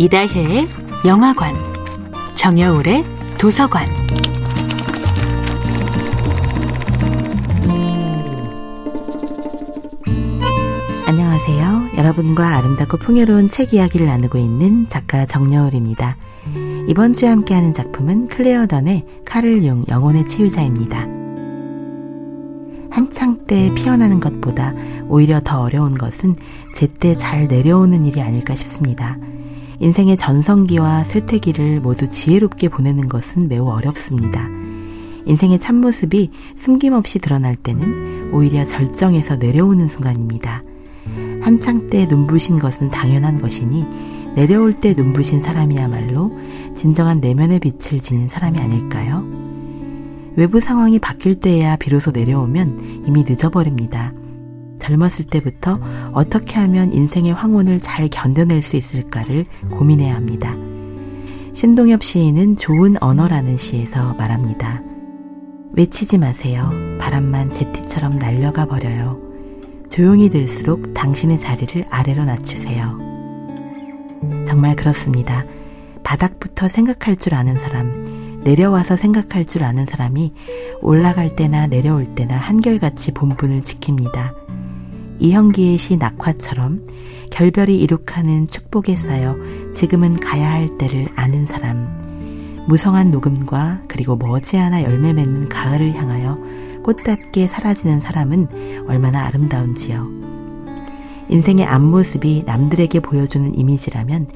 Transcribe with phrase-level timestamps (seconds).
[0.00, 0.66] 이다혜의
[1.04, 1.54] 영화관,
[2.34, 3.04] 정여울의
[3.36, 3.86] 도서관.
[11.06, 11.98] 안녕하세요.
[11.98, 16.16] 여러분과 아름답고 풍요로운 책 이야기를 나누고 있는 작가 정여울입니다.
[16.88, 21.00] 이번 주에 함께하는 작품은 클레어 던의 카를 융 영혼의 치유자입니다.
[22.90, 24.72] 한창 때 피어나는 것보다
[25.10, 26.34] 오히려 더 어려운 것은
[26.74, 29.18] 제때 잘 내려오는 일이 아닐까 싶습니다.
[29.80, 34.46] 인생의 전성기와 쇠퇴기를 모두 지혜롭게 보내는 것은 매우 어렵습니다.
[35.24, 40.62] 인생의 참모습이 숨김없이 드러날 때는 오히려 절정에서 내려오는 순간입니다.
[41.40, 43.86] 한창 때 눈부신 것은 당연한 것이니
[44.34, 46.30] 내려올 때 눈부신 사람이야말로
[46.74, 49.26] 진정한 내면의 빛을 지닌 사람이 아닐까요?
[50.36, 54.12] 외부 상황이 바뀔 때에야 비로소 내려오면 이미 늦어버립니다.
[54.90, 55.78] 젊었을 때부터
[56.12, 60.56] 어떻게 하면 인생의 황혼을 잘 견뎌낼 수 있을까를 고민해야 합니다.
[61.52, 64.82] 신동엽 시인은 좋은 언어라는 시에서 말합니다.
[65.72, 66.70] 외치지 마세요.
[66.98, 69.20] 바람만 제티처럼 날려가 버려요.
[69.88, 72.98] 조용히 들수록 당신의 자리를 아래로 낮추세요.
[74.44, 75.44] 정말 그렇습니다.
[76.02, 80.32] 바닥부터 생각할 줄 아는 사람, 내려와서 생각할 줄 아는 사람이
[80.80, 84.39] 올라갈 때나 내려올 때나 한결같이 본분을 지킵니다.
[85.20, 86.86] 이형기의 시 낙화처럼
[87.30, 89.36] 결별이 이룩하는 축복에 쌓여
[89.72, 96.38] 지금은 가야 할 때를 아는 사람, 무성한 녹음과 그리고 머지않아 열매 맺는 가을을 향하여
[96.82, 100.20] 꽃답게 사라지는 사람은 얼마나 아름다운지요.
[101.28, 104.26] 인생의 앞모습이 남들에게 보여주는 이미지라면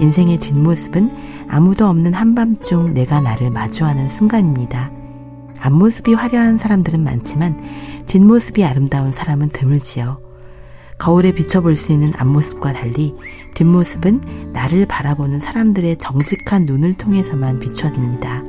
[0.00, 4.92] 인생의 뒷모습은 아무도 없는 한밤중 내가 나를 마주하는 순간입니다.
[5.58, 7.58] 앞모습이 화려한 사람들은 많지만
[8.06, 10.31] 뒷모습이 아름다운 사람은 드물지요.
[11.02, 13.16] 거울에 비춰볼 수 있는 앞모습과 달리
[13.54, 18.44] 뒷모습은 나를 바라보는 사람들의 정직한 눈을 통해서만 비춰집니다.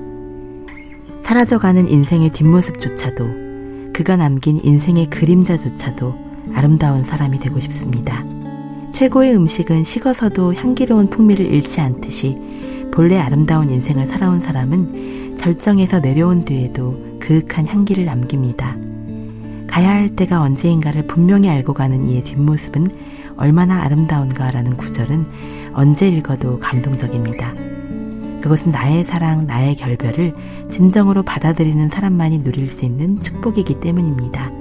[1.24, 6.14] 사라져가는 인생의 뒷모습조차도 그가 남긴 인생의 그림자조차도
[6.54, 8.24] 아름다운 사람이 되고 싶습니다.
[8.92, 12.38] 최고의 음식은 식어서도 향기로운 풍미를 잃지 않듯이
[12.94, 18.93] 본래 아름다운 인생을 살아온 사람은 절정에서 내려온 뒤에도 그윽한 향기를 남깁니다.
[19.74, 22.92] 가야 할 때가 언제인가를 분명히 알고 가는 이의 뒷모습은
[23.38, 25.26] 얼마나 아름다운가라는 구절은
[25.74, 27.56] 언제 읽어도 감동적입니다.
[28.44, 30.36] 그것은 나의 사랑, 나의 결별을
[30.70, 34.52] 진정으로 받아들이는 사람만이 누릴 수 있는 축복이기 때문입니다.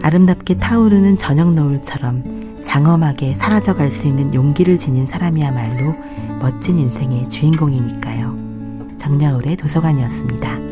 [0.00, 5.94] 아름답게 타오르는 저녁 노을처럼 장엄하게 사라져갈 수 있는 용기를 지닌 사람이야말로
[6.40, 8.38] 멋진 인생의 주인공이니까요.
[8.96, 10.63] 정여울의 도서관이었습니다.